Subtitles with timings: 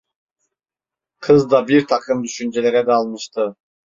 [1.19, 3.55] Kız da birtakım düşüncelere dalmıştı.